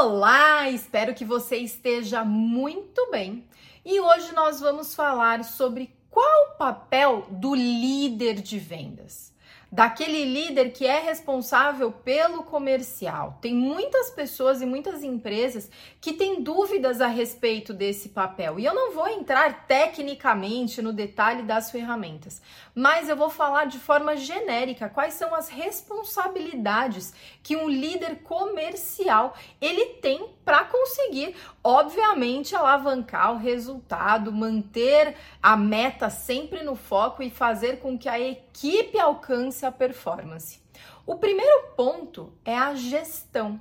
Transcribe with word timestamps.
Olá, 0.00 0.70
espero 0.70 1.12
que 1.12 1.24
você 1.24 1.56
esteja 1.56 2.24
muito 2.24 3.10
bem. 3.10 3.44
E 3.84 3.98
hoje 3.98 4.32
nós 4.32 4.60
vamos 4.60 4.94
falar 4.94 5.42
sobre 5.42 5.92
qual 6.08 6.50
o 6.50 6.56
papel 6.56 7.26
do 7.28 7.52
líder 7.52 8.34
de 8.34 8.60
vendas 8.60 9.34
daquele 9.70 10.24
líder 10.24 10.70
que 10.72 10.86
é 10.86 10.98
responsável 10.98 11.92
pelo 11.92 12.42
comercial. 12.42 13.38
Tem 13.40 13.54
muitas 13.54 14.10
pessoas 14.10 14.62
e 14.62 14.66
muitas 14.66 15.02
empresas 15.02 15.70
que 16.00 16.14
têm 16.14 16.42
dúvidas 16.42 17.00
a 17.00 17.06
respeito 17.06 17.74
desse 17.74 18.08
papel. 18.08 18.58
E 18.58 18.64
eu 18.64 18.74
não 18.74 18.92
vou 18.92 19.08
entrar 19.08 19.66
tecnicamente 19.66 20.80
no 20.80 20.92
detalhe 20.92 21.42
das 21.42 21.70
ferramentas, 21.70 22.40
mas 22.74 23.08
eu 23.08 23.16
vou 23.16 23.28
falar 23.28 23.66
de 23.66 23.78
forma 23.78 24.16
genérica 24.16 24.88
quais 24.88 25.14
são 25.14 25.34
as 25.34 25.48
responsabilidades 25.48 27.12
que 27.42 27.56
um 27.56 27.68
líder 27.68 28.22
comercial 28.22 29.36
ele 29.60 29.84
tem 29.96 30.30
para 30.48 30.64
conseguir, 30.64 31.36
obviamente, 31.62 32.56
alavancar 32.56 33.34
o 33.34 33.36
resultado, 33.36 34.32
manter 34.32 35.14
a 35.42 35.58
meta 35.58 36.08
sempre 36.08 36.62
no 36.62 36.74
foco 36.74 37.22
e 37.22 37.28
fazer 37.28 37.80
com 37.80 37.98
que 37.98 38.08
a 38.08 38.18
equipe 38.18 38.98
alcance 38.98 39.66
a 39.66 39.70
performance. 39.70 40.58
O 41.04 41.16
primeiro 41.16 41.74
ponto 41.76 42.32
é 42.46 42.56
a 42.56 42.74
gestão. 42.74 43.60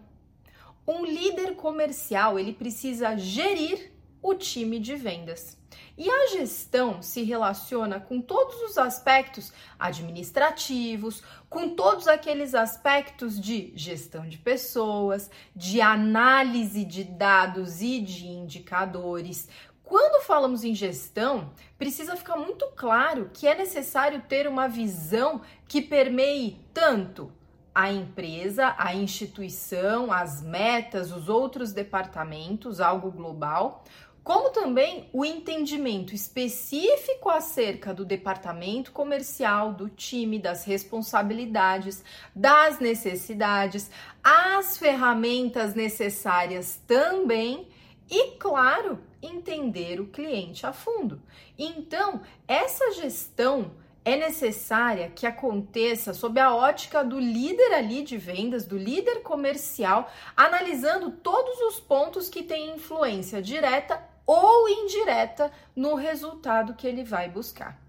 Um 0.87 1.03
líder 1.03 1.57
comercial, 1.57 2.39
ele 2.39 2.53
precisa 2.53 3.17
gerir 3.17 3.91
o 4.27 4.35
time 4.35 4.77
de 4.77 4.93
vendas. 4.95 5.57
E 5.97 6.09
a 6.09 6.27
gestão 6.27 7.01
se 7.01 7.23
relaciona 7.23 7.99
com 7.99 8.19
todos 8.21 8.61
os 8.61 8.77
aspectos 8.77 9.53
administrativos, 9.79 11.23
com 11.49 11.69
todos 11.69 12.07
aqueles 12.07 12.53
aspectos 12.53 13.39
de 13.39 13.71
gestão 13.73 14.27
de 14.27 14.37
pessoas, 14.37 15.31
de 15.55 15.79
análise 15.79 16.83
de 16.83 17.05
dados 17.05 17.81
e 17.81 18.01
de 18.01 18.27
indicadores. 18.27 19.47
Quando 19.81 20.23
falamos 20.25 20.65
em 20.65 20.75
gestão, 20.75 21.51
precisa 21.77 22.17
ficar 22.17 22.35
muito 22.35 22.67
claro 22.75 23.31
que 23.33 23.47
é 23.47 23.55
necessário 23.55 24.21
ter 24.27 24.45
uma 24.45 24.67
visão 24.67 25.41
que 25.67 25.81
permeie 25.81 26.59
tanto 26.73 27.31
a 27.77 27.91
empresa, 27.91 28.73
a 28.75 28.95
instituição, 28.95 30.11
as 30.11 30.41
metas, 30.41 31.11
os 31.11 31.29
outros 31.29 31.71
departamentos, 31.71 32.81
algo 32.81 33.11
global, 33.11 33.83
como 34.27 34.49
também 34.49 35.09
o 35.13 35.23
entendimento 35.23 36.13
específico 36.13 37.29
acerca 37.29 37.93
do 37.93 38.03
departamento 38.03 38.91
comercial, 38.91 39.71
do 39.71 39.87
time, 39.87 40.37
das 40.37 40.65
responsabilidades, 40.65 42.03
das 42.35 42.77
necessidades, 42.77 43.89
as 44.21 44.77
ferramentas 44.77 45.73
necessárias 45.73 46.77
também 46.85 47.69
e, 48.11 48.31
claro, 48.31 48.99
entender 49.21 50.01
o 50.01 50.07
cliente 50.07 50.65
a 50.65 50.73
fundo. 50.73 51.21
Então, 51.57 52.19
essa 52.45 52.91
gestão 52.91 53.71
é 54.03 54.17
necessária 54.17 55.09
que 55.09 55.25
aconteça 55.25 56.13
sob 56.13 56.37
a 56.37 56.53
ótica 56.53 57.01
do 57.01 57.17
líder 57.17 57.73
ali 57.73 58.03
de 58.03 58.17
vendas, 58.17 58.65
do 58.65 58.77
líder 58.77 59.21
comercial, 59.21 60.11
analisando 60.35 61.11
todos 61.11 61.61
os 61.61 61.79
pontos 61.79 62.27
que 62.27 62.43
têm 62.43 62.75
influência 62.75 63.41
direta 63.41 64.05
ou 64.27 64.67
indireta 64.67 65.51
no 65.73 65.95
resultado 65.95 66.75
que 66.75 66.85
ele 66.85 67.03
vai 67.03 67.29
buscar. 67.29 67.79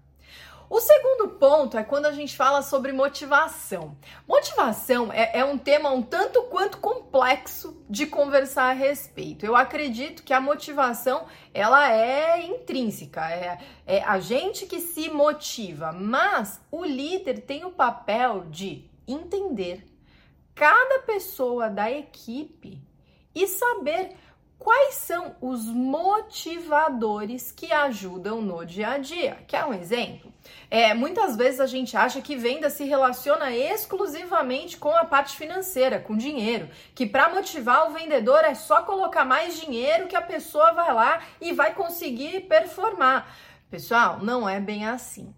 O 0.69 0.79
segundo 0.79 1.29
ponto 1.29 1.75
é 1.79 1.83
quando 1.83 2.05
a 2.05 2.11
gente 2.11 2.37
fala 2.37 2.61
sobre 2.61 2.91
motivação. 2.91 3.97
Motivação 4.27 5.11
é, 5.11 5.39
é, 5.39 5.43
um 5.43 5.57
tema 5.57 5.89
um 5.89 6.03
tanto 6.03 6.43
quanto 6.43 6.77
complexo 6.77 7.83
de 7.89 8.05
conversar 8.05 8.69
a 8.69 8.73
respeito. 8.73 9.43
Eu 9.43 9.55
acredito 9.55 10.21
que 10.21 10.31
a 10.31 10.39
motivação 10.39 11.25
ela 11.55 11.91
é 11.91 12.45
intrínseca, 12.45 13.31
é, 13.31 13.57
é 13.87 14.03
a 14.03 14.19
gente 14.19 14.67
que 14.67 14.79
se 14.79 15.09
motiva, 15.09 15.91
mas 15.91 16.61
o 16.71 16.85
líder 16.85 17.41
tem 17.41 17.65
o 17.65 17.71
papel 17.71 18.45
de 18.47 18.87
entender 19.07 19.83
cada 20.53 20.99
pessoa 20.99 21.67
da 21.67 21.89
equipe 21.89 22.79
e 23.33 23.47
saber 23.47 24.15
quais 24.59 24.95
são 24.95 25.35
os 25.39 25.65
motivadores 25.65 27.51
que 27.51 27.71
ajudam 27.71 28.41
no 28.41 28.65
dia 28.65 28.89
a 28.89 28.97
dia. 28.97 29.37
Quer 29.47 29.65
um 29.65 29.73
exemplo? 29.73 30.31
É, 30.69 30.93
muitas 30.93 31.37
vezes 31.37 31.61
a 31.61 31.65
gente 31.65 31.95
acha 31.95 32.21
que 32.21 32.35
venda 32.35 32.69
se 32.69 32.83
relaciona 32.83 33.55
exclusivamente 33.55 34.77
com 34.77 34.91
a 34.91 35.05
parte 35.05 35.37
financeira, 35.37 35.99
com 35.99 36.17
dinheiro, 36.17 36.69
que 36.93 37.05
para 37.05 37.29
motivar 37.29 37.89
o 37.89 37.93
vendedor 37.93 38.43
é 38.43 38.53
só 38.53 38.83
colocar 38.83 39.23
mais 39.23 39.59
dinheiro 39.59 40.07
que 40.07 40.15
a 40.15 40.21
pessoa 40.21 40.73
vai 40.73 40.93
lá 40.93 41.23
e 41.39 41.53
vai 41.53 41.73
conseguir 41.73 42.41
performar. 42.41 43.33
Pessoal, 43.71 44.19
não 44.21 44.47
é 44.47 44.59
bem 44.59 44.85
assim. 44.85 45.33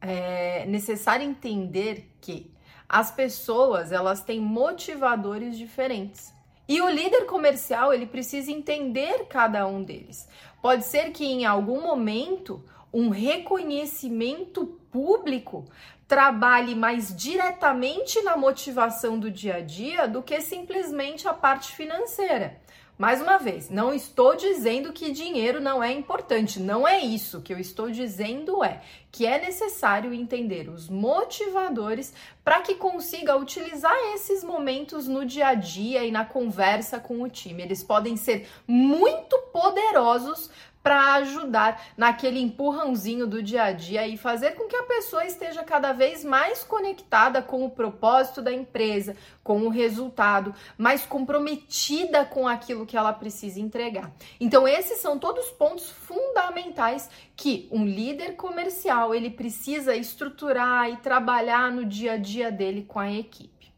É 0.00 0.66
necessário 0.66 1.24
entender 1.24 2.10
que 2.20 2.52
as 2.88 3.10
pessoas 3.10 3.92
elas 3.92 4.22
têm 4.22 4.40
motivadores 4.40 5.56
diferentes. 5.56 6.33
E 6.66 6.80
o 6.80 6.88
líder 6.88 7.26
comercial, 7.26 7.92
ele 7.92 8.06
precisa 8.06 8.50
entender 8.50 9.26
cada 9.28 9.66
um 9.66 9.82
deles. 9.82 10.28
Pode 10.62 10.84
ser 10.84 11.10
que 11.10 11.24
em 11.24 11.44
algum 11.44 11.82
momento 11.82 12.64
um 12.92 13.10
reconhecimento 13.10 14.66
público 14.90 15.66
trabalhe 16.06 16.74
mais 16.74 17.14
diretamente 17.14 18.22
na 18.22 18.36
motivação 18.36 19.18
do 19.18 19.30
dia 19.30 19.56
a 19.56 19.60
dia 19.60 20.06
do 20.06 20.22
que 20.22 20.40
simplesmente 20.40 21.26
a 21.26 21.34
parte 21.34 21.74
financeira. 21.74 22.60
Mais 22.96 23.20
uma 23.20 23.38
vez, 23.38 23.68
não 23.70 23.92
estou 23.92 24.36
dizendo 24.36 24.92
que 24.92 25.10
dinheiro 25.10 25.60
não 25.60 25.82
é 25.82 25.92
importante, 25.92 26.60
não 26.60 26.86
é 26.86 27.00
isso. 27.00 27.38
O 27.38 27.42
que 27.42 27.52
eu 27.52 27.58
estou 27.58 27.90
dizendo 27.90 28.62
é 28.62 28.82
que 29.10 29.26
é 29.26 29.40
necessário 29.40 30.14
entender 30.14 30.68
os 30.68 30.88
motivadores 30.88 32.14
para 32.44 32.60
que 32.60 32.76
consiga 32.76 33.36
utilizar 33.36 33.96
esses 34.14 34.44
momentos 34.44 35.08
no 35.08 35.24
dia 35.24 35.48
a 35.48 35.54
dia 35.54 36.04
e 36.04 36.12
na 36.12 36.24
conversa 36.24 37.00
com 37.00 37.20
o 37.20 37.28
time. 37.28 37.64
Eles 37.64 37.82
podem 37.82 38.16
ser 38.16 38.48
muito 38.64 39.36
poderosos 39.52 40.48
para 40.84 41.14
ajudar 41.14 41.82
naquele 41.96 42.38
empurrãozinho 42.38 43.26
do 43.26 43.42
dia 43.42 43.62
a 43.64 43.72
dia 43.72 44.06
e 44.06 44.18
fazer 44.18 44.50
com 44.50 44.68
que 44.68 44.76
a 44.76 44.82
pessoa 44.82 45.24
esteja 45.24 45.64
cada 45.64 45.94
vez 45.94 46.22
mais 46.22 46.62
conectada 46.62 47.40
com 47.40 47.64
o 47.64 47.70
propósito 47.70 48.42
da 48.42 48.52
empresa, 48.52 49.16
com 49.42 49.62
o 49.62 49.70
resultado, 49.70 50.54
mais 50.76 51.06
comprometida 51.06 52.26
com 52.26 52.46
aquilo 52.46 52.84
que 52.84 52.98
ela 52.98 53.14
precisa 53.14 53.58
entregar. 53.58 54.12
Então 54.38 54.68
esses 54.68 54.98
são 54.98 55.18
todos 55.18 55.48
pontos 55.52 55.88
fundamentais 55.88 57.08
que 57.34 57.66
um 57.72 57.86
líder 57.86 58.36
comercial 58.36 59.14
ele 59.14 59.30
precisa 59.30 59.96
estruturar 59.96 60.90
e 60.90 60.98
trabalhar 60.98 61.72
no 61.72 61.86
dia 61.86 62.12
a 62.12 62.18
dia 62.18 62.52
dele 62.52 62.84
com 62.86 63.00
a 63.00 63.10
equipe. 63.10 63.72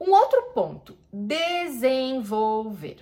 Um 0.00 0.12
outro 0.12 0.40
ponto, 0.54 0.96
desenvolver. 1.12 2.98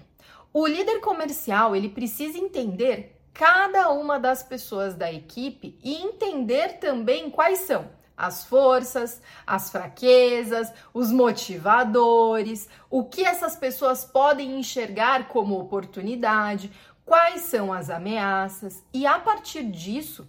O 0.50 0.66
líder 0.66 1.00
comercial, 1.00 1.76
ele 1.76 1.88
precisa 1.88 2.38
entender 2.38 3.13
cada 3.34 3.90
uma 3.90 4.18
das 4.18 4.44
pessoas 4.44 4.94
da 4.94 5.12
equipe 5.12 5.76
e 5.82 5.96
entender 5.96 6.78
também 6.78 7.28
quais 7.28 7.58
são 7.60 7.90
as 8.16 8.44
forças, 8.44 9.20
as 9.44 9.70
fraquezas, 9.70 10.72
os 10.94 11.10
motivadores, 11.10 12.68
o 12.88 13.02
que 13.02 13.24
essas 13.24 13.56
pessoas 13.56 14.04
podem 14.04 14.60
enxergar 14.60 15.26
como 15.26 15.58
oportunidade, 15.58 16.70
quais 17.04 17.42
são 17.42 17.72
as 17.72 17.90
ameaças 17.90 18.84
e 18.92 19.04
a 19.04 19.18
partir 19.18 19.64
disso 19.64 20.28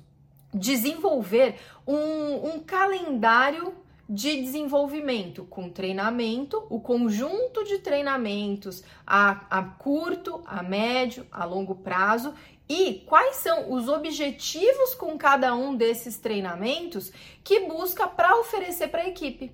desenvolver 0.51 1.59
um, 1.85 2.55
um 2.55 2.59
calendário 2.59 3.75
de 4.07 4.39
desenvolvimento 4.41 5.45
com 5.45 5.67
treinamento, 5.67 6.63
o 6.69 6.79
conjunto 6.79 7.63
de 7.63 7.79
treinamentos 7.79 8.83
a, 9.05 9.45
a 9.49 9.63
curto, 9.63 10.43
a 10.45 10.61
médio, 10.61 11.25
a 11.31 11.43
longo 11.43 11.75
prazo 11.75 12.33
e 12.67 13.03
quais 13.05 13.37
são 13.37 13.71
os 13.71 13.87
objetivos 13.87 14.95
com 14.95 15.17
cada 15.17 15.53
um 15.53 15.75
desses 15.75 16.17
treinamentos 16.17 17.11
que 17.43 17.61
busca 17.61 18.07
para 18.07 18.39
oferecer 18.39 18.87
para 18.87 19.03
a 19.03 19.07
equipe. 19.07 19.51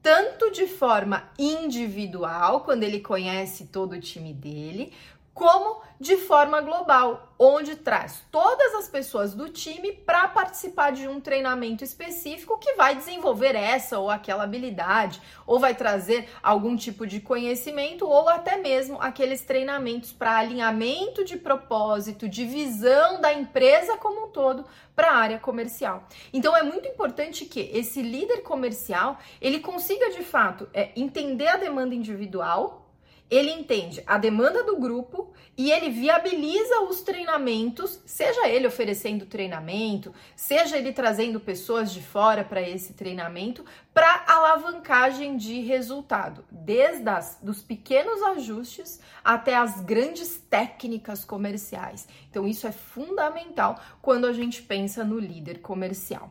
Tanto 0.00 0.50
de 0.50 0.66
forma 0.66 1.30
individual, 1.38 2.62
quando 2.62 2.82
ele 2.82 3.00
conhece 3.00 3.66
todo 3.66 3.92
o 3.92 4.00
time 4.00 4.32
dele, 4.32 4.92
como 5.34 5.80
de 5.98 6.16
forma 6.16 6.60
global, 6.60 7.32
onde 7.38 7.76
traz 7.76 8.24
todas 8.30 8.74
as 8.74 8.88
pessoas 8.88 9.34
do 9.34 9.48
time 9.48 9.92
para 9.92 10.26
participar 10.26 10.90
de 10.90 11.06
um 11.06 11.20
treinamento 11.20 11.84
específico 11.84 12.58
que 12.58 12.74
vai 12.74 12.96
desenvolver 12.96 13.54
essa 13.54 14.00
ou 14.00 14.10
aquela 14.10 14.42
habilidade, 14.42 15.22
ou 15.46 15.60
vai 15.60 15.76
trazer 15.76 16.28
algum 16.42 16.76
tipo 16.76 17.06
de 17.06 17.20
conhecimento, 17.20 18.04
ou 18.04 18.28
até 18.28 18.56
mesmo 18.56 19.00
aqueles 19.00 19.42
treinamentos 19.42 20.12
para 20.12 20.38
alinhamento 20.38 21.24
de 21.24 21.36
propósito, 21.36 22.28
de 22.28 22.44
visão 22.44 23.20
da 23.20 23.32
empresa 23.32 23.96
como 23.96 24.26
um 24.26 24.28
todo 24.30 24.64
para 24.94 25.12
a 25.12 25.16
área 25.16 25.38
comercial. 25.38 26.04
Então 26.32 26.56
é 26.56 26.64
muito 26.64 26.88
importante 26.88 27.44
que 27.44 27.60
esse 27.72 28.02
líder 28.02 28.42
comercial 28.42 29.18
ele 29.40 29.60
consiga 29.60 30.10
de 30.10 30.24
fato 30.24 30.68
é, 30.74 30.90
entender 30.96 31.46
a 31.46 31.56
demanda 31.56 31.94
individual 31.94 32.81
ele 33.30 33.50
entende 33.50 34.02
a 34.06 34.18
demanda 34.18 34.62
do 34.62 34.76
grupo 34.76 35.32
e 35.56 35.70
ele 35.70 35.90
viabiliza 35.90 36.80
os 36.82 37.02
treinamentos, 37.02 38.00
seja 38.06 38.48
ele 38.48 38.66
oferecendo 38.66 39.26
treinamento, 39.26 40.14
seja 40.34 40.76
ele 40.76 40.92
trazendo 40.92 41.40
pessoas 41.40 41.92
de 41.92 42.02
fora 42.02 42.42
para 42.44 42.60
esse 42.60 42.94
treinamento, 42.94 43.64
para 43.92 44.24
alavancagem 44.26 45.36
de 45.36 45.60
resultado, 45.60 46.44
desde 46.50 47.08
as, 47.08 47.38
dos 47.42 47.62
pequenos 47.62 48.22
ajustes 48.22 49.00
até 49.22 49.54
as 49.54 49.80
grandes 49.80 50.36
técnicas 50.38 51.24
comerciais. 51.24 52.08
Então 52.30 52.46
isso 52.46 52.66
é 52.66 52.72
fundamental 52.72 53.80
quando 54.00 54.26
a 54.26 54.32
gente 54.32 54.62
pensa 54.62 55.04
no 55.04 55.18
líder 55.18 55.60
comercial. 55.60 56.30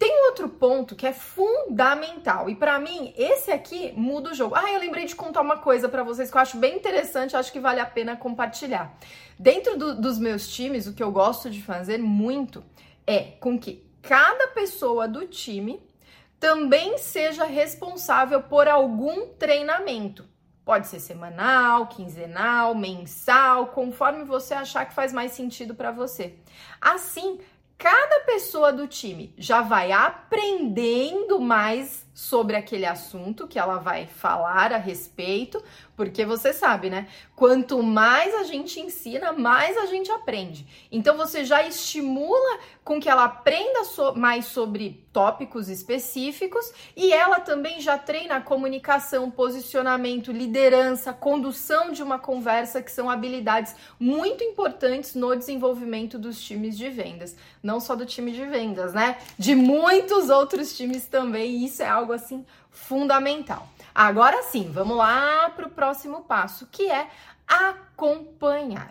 Tem 0.00 0.24
outro 0.28 0.48
ponto 0.48 0.96
que 0.96 1.06
é 1.06 1.12
fundamental 1.12 2.48
e 2.48 2.54
para 2.54 2.78
mim 2.78 3.12
esse 3.18 3.52
aqui 3.52 3.92
muda 3.94 4.30
o 4.30 4.34
jogo. 4.34 4.54
Ah, 4.54 4.72
eu 4.72 4.80
lembrei 4.80 5.04
de 5.04 5.14
contar 5.14 5.42
uma 5.42 5.58
coisa 5.58 5.90
para 5.90 6.02
vocês 6.02 6.30
que 6.30 6.36
eu 6.38 6.40
acho 6.40 6.56
bem 6.56 6.74
interessante, 6.74 7.36
acho 7.36 7.52
que 7.52 7.60
vale 7.60 7.80
a 7.80 7.84
pena 7.84 8.16
compartilhar. 8.16 8.96
Dentro 9.38 9.76
do, 9.76 10.00
dos 10.00 10.18
meus 10.18 10.48
times, 10.48 10.86
o 10.86 10.94
que 10.94 11.02
eu 11.02 11.12
gosto 11.12 11.50
de 11.50 11.62
fazer 11.62 11.98
muito 11.98 12.64
é 13.06 13.32
com 13.40 13.58
que 13.58 13.86
cada 14.00 14.48
pessoa 14.48 15.06
do 15.06 15.26
time 15.26 15.86
também 16.38 16.96
seja 16.96 17.44
responsável 17.44 18.42
por 18.44 18.66
algum 18.66 19.26
treinamento. 19.34 20.24
Pode 20.64 20.86
ser 20.86 21.00
semanal, 21.00 21.88
quinzenal, 21.88 22.74
mensal, 22.74 23.66
conforme 23.66 24.24
você 24.24 24.54
achar 24.54 24.86
que 24.86 24.94
faz 24.94 25.12
mais 25.12 25.32
sentido 25.32 25.74
para 25.74 25.90
você. 25.90 26.36
Assim, 26.80 27.38
cada 27.80 28.20
pessoa 28.26 28.70
do 28.70 28.86
time 28.86 29.34
já 29.38 29.62
vai 29.62 29.90
aprendendo 29.90 31.40
mais 31.40 32.06
sobre 32.20 32.54
aquele 32.54 32.84
assunto 32.84 33.48
que 33.48 33.58
ela 33.58 33.78
vai 33.78 34.06
falar 34.06 34.74
a 34.74 34.76
respeito, 34.76 35.64
porque 35.96 36.22
você 36.22 36.52
sabe, 36.52 36.90
né? 36.90 37.08
Quanto 37.34 37.82
mais 37.82 38.34
a 38.34 38.42
gente 38.44 38.78
ensina, 38.78 39.32
mais 39.32 39.74
a 39.78 39.86
gente 39.86 40.12
aprende. 40.12 40.66
Então 40.92 41.16
você 41.16 41.46
já 41.46 41.66
estimula 41.66 42.58
com 42.84 43.00
que 43.00 43.08
ela 43.08 43.24
aprenda 43.24 43.84
so 43.84 44.14
mais 44.14 44.44
sobre 44.46 45.06
tópicos 45.12 45.68
específicos 45.68 46.72
e 46.94 47.12
ela 47.12 47.40
também 47.40 47.80
já 47.80 47.96
treina 47.96 48.36
a 48.36 48.40
comunicação, 48.40 49.30
posicionamento, 49.30 50.30
liderança, 50.30 51.12
condução 51.12 51.90
de 51.90 52.02
uma 52.02 52.18
conversa, 52.18 52.82
que 52.82 52.90
são 52.90 53.08
habilidades 53.08 53.74
muito 53.98 54.44
importantes 54.44 55.14
no 55.14 55.34
desenvolvimento 55.34 56.18
dos 56.18 56.40
times 56.40 56.76
de 56.76 56.88
vendas. 56.90 57.34
Não 57.62 57.80
só 57.80 57.96
do 57.96 58.06
time 58.06 58.32
de 58.32 58.44
vendas, 58.44 58.92
né? 58.92 59.18
De 59.38 59.54
muitos 59.54 60.30
outros 60.30 60.76
times 60.76 61.06
também. 61.06 61.64
Isso 61.64 61.82
é 61.82 61.88
algo 61.88 62.09
algo 62.10 62.12
assim 62.12 62.44
fundamental. 62.70 63.68
Agora 63.94 64.42
sim, 64.42 64.70
vamos 64.72 64.96
lá 64.96 65.50
para 65.50 65.66
o 65.66 65.70
próximo 65.70 66.22
passo, 66.22 66.66
que 66.70 66.90
é 66.90 67.08
acompanhar. 67.46 68.90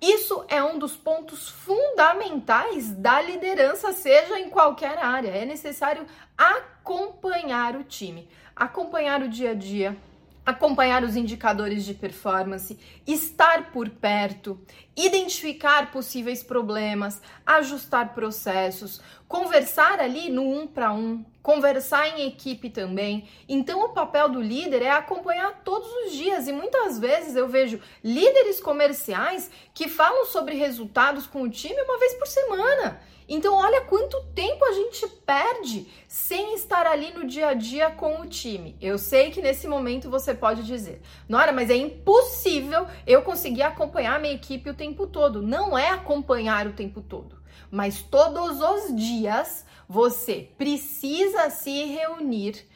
Isso 0.00 0.44
é 0.48 0.62
um 0.62 0.78
dos 0.78 0.96
pontos 0.96 1.48
fundamentais 1.48 2.90
da 2.90 3.20
liderança, 3.20 3.92
seja 3.92 4.38
em 4.38 4.48
qualquer 4.48 4.98
área. 4.98 5.28
É 5.28 5.44
necessário 5.44 6.06
acompanhar 6.36 7.76
o 7.76 7.84
time, 7.84 8.26
acompanhar 8.56 9.20
o 9.22 9.28
dia 9.28 9.50
a 9.50 9.54
dia, 9.54 9.96
acompanhar 10.44 11.04
os 11.04 11.16
indicadores 11.16 11.84
de 11.84 11.92
performance, 11.92 12.78
estar 13.06 13.72
por 13.72 13.90
perto, 13.90 14.58
identificar 14.96 15.90
possíveis 15.90 16.42
problemas, 16.42 17.20
ajustar 17.44 18.14
processos, 18.14 19.02
conversar 19.30 20.00
ali 20.00 20.28
no 20.28 20.42
um 20.42 20.66
para 20.66 20.92
um, 20.92 21.24
conversar 21.40 22.08
em 22.08 22.26
equipe 22.26 22.68
também. 22.68 23.28
Então, 23.48 23.84
o 23.84 23.90
papel 23.90 24.28
do 24.28 24.42
líder 24.42 24.82
é 24.82 24.90
acompanhar 24.90 25.62
todos 25.62 25.88
os 25.88 26.12
dias 26.14 26.48
e 26.48 26.52
muitas 26.52 26.98
vezes 26.98 27.36
eu 27.36 27.46
vejo 27.46 27.80
líderes 28.02 28.60
comerciais 28.60 29.48
que 29.72 29.86
falam 29.86 30.26
sobre 30.26 30.56
resultados 30.56 31.28
com 31.28 31.42
o 31.42 31.48
time 31.48 31.80
uma 31.80 31.96
vez 31.96 32.14
por 32.14 32.26
semana. 32.26 33.00
Então, 33.28 33.54
olha 33.54 33.82
quanto 33.82 34.20
tempo 34.34 34.64
a 34.64 34.72
gente 34.72 35.06
perde 35.24 35.86
sem 36.08 36.56
estar 36.56 36.84
ali 36.84 37.12
no 37.12 37.24
dia 37.24 37.50
a 37.50 37.54
dia 37.54 37.88
com 37.88 38.22
o 38.22 38.26
time. 38.26 38.76
Eu 38.80 38.98
sei 38.98 39.30
que 39.30 39.40
nesse 39.40 39.68
momento 39.68 40.10
você 40.10 40.34
pode 40.34 40.64
dizer, 40.64 41.00
Nora, 41.28 41.52
mas 41.52 41.70
é 41.70 41.76
impossível 41.76 42.84
eu 43.06 43.22
conseguir 43.22 43.62
acompanhar 43.62 44.18
minha 44.18 44.34
equipe 44.34 44.68
o 44.68 44.74
tempo 44.74 45.06
todo. 45.06 45.40
Não 45.40 45.78
é 45.78 45.90
acompanhar 45.90 46.66
o 46.66 46.72
tempo 46.72 47.00
todo, 47.00 47.39
mas 47.70 48.02
todos 48.02 48.60
os 48.60 48.94
dias 48.94 49.64
você 49.88 50.48
precisa 50.56 51.50
se 51.50 51.84
reunir 51.84 52.66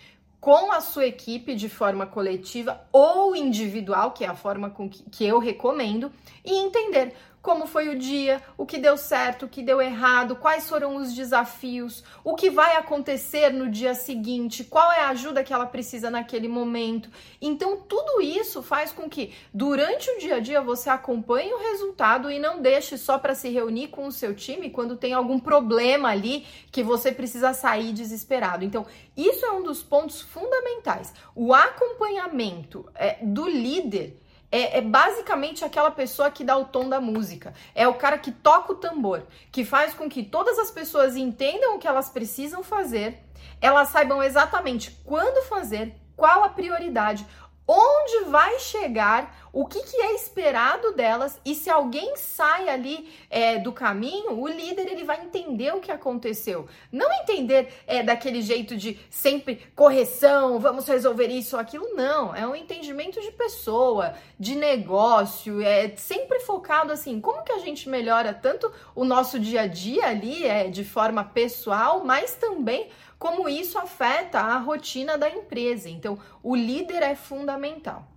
com 0.41 0.73
a 0.73 0.81
sua 0.83 1.07
equipe 1.07 1.55
de 1.55 1.71
forma 1.71 2.07
coletiva 2.07 2.87
ou 2.93 3.35
individual, 3.35 4.11
que 4.11 4.25
é 4.25 4.29
a 4.29 4.35
forma 4.35 4.69
com 4.69 4.91
que, 4.91 5.03
que 5.05 5.25
eu 5.25 5.39
recomendo, 5.39 6.13
e 6.45 6.53
entender 6.59 7.15
como 7.45 7.67
foi 7.67 7.91
o 7.91 7.99
dia, 7.99 8.43
o 8.57 8.65
que 8.65 8.79
deu 8.79 8.97
certo, 8.97 9.45
o 9.45 9.49
que 9.51 9.63
deu 9.63 9.79
errado, 9.79 10.35
quais 10.35 10.67
foram 10.67 10.97
os 10.97 11.13
desafios, 11.13 12.03
o 12.25 12.35
que 12.35 12.49
vai 12.49 12.75
acontecer 12.77 13.51
no 13.53 13.69
dia 13.69 13.95
seguinte, 13.95 14.65
qual 14.65 14.91
é 14.91 15.01
a 15.01 15.11
ajuda 15.11 15.45
que 15.45 15.53
ela 15.53 15.67
precisa 15.67 16.09
naquele 16.09 16.49
momento. 16.49 17.11
Então, 17.43 17.77
tudo 17.77 18.23
isso 18.23 18.63
faz 18.63 18.93
com 18.93 19.11
que 19.11 19.35
durante 19.53 20.11
o 20.11 20.19
dia 20.19 20.37
a 20.37 20.41
dia 20.41 20.63
você 20.63 20.89
acompanhe 20.89 21.53
o 21.53 21.59
resultado 21.59 22.31
e 22.31 22.39
não 22.39 22.63
deixe 22.63 22.97
só 22.97 23.19
para 23.19 23.35
se 23.35 23.51
reunir 23.51 23.89
com 23.89 24.07
o 24.07 24.13
seu 24.13 24.35
time 24.35 24.71
quando 24.71 24.97
tem 24.97 25.13
algum 25.13 25.39
problema 25.39 26.09
ali 26.09 26.47
que 26.73 26.83
você 26.83 27.13
precisa 27.13 27.53
sair 27.53 27.93
desesperado. 27.93 28.65
Então, 28.65 28.87
isso 29.15 29.45
é 29.45 29.53
um 29.53 29.63
dos 29.63 29.83
pontos 29.83 30.23
fundamentais. 30.23 31.13
O 31.35 31.53
acompanhamento 31.53 32.91
é, 32.95 33.19
do 33.23 33.47
líder 33.47 34.24
é, 34.55 34.79
é, 34.79 34.81
basicamente 34.81 35.65
aquela 35.65 35.91
pessoa 35.91 36.31
que 36.31 36.45
dá 36.45 36.57
o 36.57 36.67
tom 36.67 36.89
da 36.89 37.01
música. 37.01 37.53
É 37.75 37.89
o 37.89 37.95
cara 37.95 38.17
que 38.17 38.31
toca 38.31 38.73
o 38.73 38.77
tambor, 38.77 39.25
que 39.51 39.65
faz 39.65 39.93
com 39.95 40.09
que 40.09 40.23
todas 40.23 40.61
as 40.61 40.71
pessoas 40.71 41.17
entendam 41.17 41.75
o 41.75 41.79
que 41.81 41.89
elas 41.89 42.09
precisam 42.09 42.63
fazer, 42.63 43.19
elas 43.61 43.89
saibam 43.89 44.23
exatamente 44.23 44.93
quando 45.05 45.45
fazer, 45.49 45.97
qual 46.17 46.45
a 46.45 46.49
prioridade, 46.49 47.27
onde 47.67 48.31
vai 48.31 48.61
chegar, 48.61 49.44
o 49.55 49.65
que, 49.65 49.81
que 49.85 49.97
é 49.97 50.17
esperado 50.17 50.93
delas 50.93 51.41
e 51.45 51.55
se 51.55 51.71
alguém 51.71 52.17
sai 52.17 52.69
ali 52.69 53.09
é, 53.31 53.57
do 53.57 53.73
caminho, 53.73 54.33
o 54.33 54.49
líder 54.49 54.89
ele 54.91 55.05
vai 55.05 55.23
entender 55.23 55.73
o 55.73 55.81
que 55.81 55.93
aconteceu. 55.93 56.69
Não 56.91 57.11
entender 57.23 57.73
é, 57.87 58.03
daquele 58.03 58.43
jeito 58.43 58.77
de 58.77 58.99
sempre 59.09 59.65
correção, 59.77 60.59
vamos 60.59 60.89
resolver 60.89 61.29
isso 61.29 61.55
ou 61.55 61.63
aquilo, 61.63 61.95
não. 61.95 62.35
É 62.35 62.45
um 62.45 62.57
entendimento 62.57 63.21
de 63.21 63.31
pessoa, 63.31 64.15
de 64.41 64.57
negócio, 64.57 65.63
é 65.63 65.95
sempre 65.97 66.41
focado 66.41 66.93
assim, 66.93 67.21
como 67.21 67.45
que 67.45 67.53
a 67.53 67.59
gente 67.59 67.89
melhora 67.89 68.35
tanto 68.35 68.73
o 68.93 69.05
nosso 69.05 69.39
dia 69.39 69.63
a 69.63 69.67
dia 69.69 70.09
ali, 70.09 70.45
é, 70.45 70.69
de 70.69 70.85
forma 70.85 71.23
pessoal, 71.23 72.03
mas 72.05 72.35
também 72.35 72.89
como 73.21 73.49
isso 73.49 73.79
afeta 73.79 74.41
a 74.41 74.59
rotina 74.59 75.17
da 75.17 75.31
empresa. 75.31 75.89
Então, 75.89 76.19
o 76.43 76.57
líder 76.57 77.05
é 77.05 77.15
fundamental. 77.15 78.14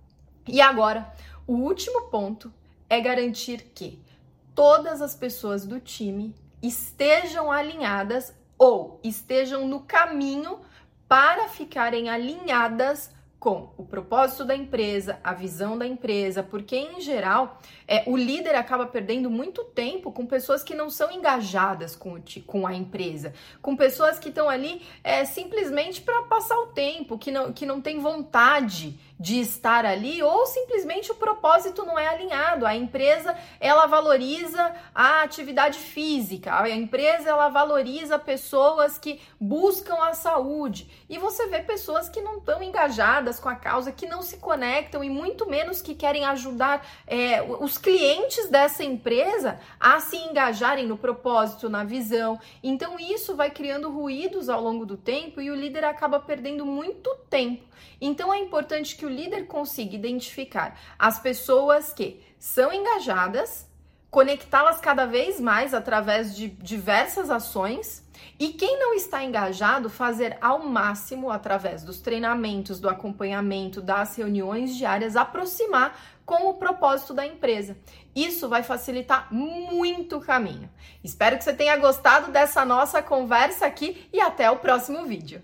E 0.48 0.60
agora, 0.60 1.12
o 1.46 1.52
último 1.52 2.08
ponto 2.10 2.52
é 2.88 3.00
garantir 3.00 3.70
que 3.74 4.00
todas 4.54 5.02
as 5.02 5.14
pessoas 5.14 5.66
do 5.66 5.78
time 5.78 6.34
estejam 6.62 7.52
alinhadas 7.52 8.34
ou 8.56 8.98
estejam 9.04 9.68
no 9.68 9.80
caminho 9.80 10.60
para 11.06 11.48
ficarem 11.48 12.08
alinhadas 12.08 13.10
com 13.38 13.72
o 13.76 13.84
propósito 13.84 14.44
da 14.44 14.56
empresa, 14.56 15.20
a 15.22 15.32
visão 15.32 15.78
da 15.78 15.86
empresa, 15.86 16.42
porque 16.42 16.76
em 16.76 17.00
geral 17.00 17.60
é, 17.86 18.02
o 18.06 18.16
líder 18.16 18.56
acaba 18.56 18.84
perdendo 18.84 19.30
muito 19.30 19.62
tempo 19.64 20.10
com 20.10 20.26
pessoas 20.26 20.64
que 20.64 20.74
não 20.74 20.90
são 20.90 21.12
engajadas 21.12 21.94
com, 21.94 22.14
o, 22.14 22.22
com 22.44 22.66
a 22.66 22.74
empresa, 22.74 23.32
com 23.62 23.76
pessoas 23.76 24.18
que 24.18 24.28
estão 24.28 24.48
ali 24.48 24.82
é, 25.04 25.24
simplesmente 25.24 26.00
para 26.00 26.22
passar 26.22 26.58
o 26.58 26.68
tempo, 26.68 27.16
que 27.16 27.30
não, 27.30 27.52
que 27.52 27.64
não 27.64 27.80
tem 27.80 28.00
vontade 28.00 28.98
de 29.18 29.40
estar 29.40 29.84
ali 29.84 30.22
ou 30.22 30.46
simplesmente 30.46 31.10
o 31.10 31.14
propósito 31.14 31.84
não 31.84 31.98
é 31.98 32.06
alinhado. 32.06 32.66
A 32.66 32.74
empresa 32.76 33.36
ela 33.58 33.86
valoriza 33.86 34.74
a 34.94 35.22
atividade 35.22 35.78
física, 35.78 36.60
a 36.60 36.70
empresa 36.70 37.30
ela 37.30 37.48
valoriza 37.48 38.18
pessoas 38.18 38.98
que 38.98 39.20
buscam 39.40 39.96
a 40.04 40.14
saúde 40.14 40.88
e 41.08 41.18
você 41.18 41.46
vê 41.48 41.60
pessoas 41.60 42.08
que 42.08 42.20
não 42.20 42.38
estão 42.38 42.62
engajadas 42.62 43.40
com 43.40 43.48
a 43.48 43.56
causa, 43.56 43.90
que 43.90 44.06
não 44.06 44.22
se 44.22 44.36
conectam 44.36 45.02
e 45.02 45.10
muito 45.10 45.48
menos 45.48 45.82
que 45.82 45.94
querem 45.94 46.24
ajudar 46.24 46.86
é, 47.06 47.42
os 47.42 47.76
clientes 47.78 48.48
dessa 48.48 48.84
empresa 48.84 49.58
a 49.80 49.98
se 50.00 50.16
engajarem 50.16 50.86
no 50.86 50.96
propósito, 50.96 51.68
na 51.68 51.82
visão. 51.82 52.38
Então 52.62 52.98
isso 52.98 53.34
vai 53.34 53.50
criando 53.50 53.90
ruídos 53.90 54.48
ao 54.48 54.62
longo 54.62 54.86
do 54.86 54.96
tempo 54.96 55.40
e 55.40 55.50
o 55.50 55.54
líder 55.54 55.84
acaba 55.84 56.20
perdendo 56.20 56.64
muito 56.64 57.14
tempo. 57.28 57.66
Então 58.00 58.32
é 58.32 58.38
importante 58.38 58.96
que 58.96 59.07
o 59.08 59.10
líder 59.10 59.46
consiga 59.46 59.96
identificar 59.96 60.78
as 60.98 61.18
pessoas 61.18 61.92
que 61.92 62.22
são 62.38 62.72
engajadas, 62.72 63.66
conectá-las 64.10 64.80
cada 64.80 65.06
vez 65.06 65.40
mais 65.40 65.74
através 65.74 66.36
de 66.36 66.48
diversas 66.48 67.30
ações. 67.30 68.06
E 68.38 68.48
quem 68.48 68.78
não 68.78 68.94
está 68.94 69.24
engajado, 69.24 69.88
fazer 69.88 70.36
ao 70.40 70.60
máximo 70.60 71.30
através 71.30 71.82
dos 71.82 72.00
treinamentos, 72.00 72.78
do 72.78 72.88
acompanhamento, 72.88 73.80
das 73.80 74.16
reuniões 74.16 74.76
diárias, 74.76 75.16
aproximar 75.16 75.98
com 76.26 76.48
o 76.48 76.54
propósito 76.54 77.14
da 77.14 77.26
empresa. 77.26 77.76
Isso 78.14 78.48
vai 78.48 78.62
facilitar 78.62 79.32
muito 79.32 80.18
o 80.18 80.20
caminho. 80.20 80.68
Espero 81.02 81.38
que 81.38 81.44
você 81.44 81.54
tenha 81.54 81.76
gostado 81.76 82.30
dessa 82.30 82.64
nossa 82.64 83.00
conversa 83.02 83.66
aqui 83.66 84.08
e 84.12 84.20
até 84.20 84.50
o 84.50 84.56
próximo 84.56 85.06
vídeo. 85.06 85.42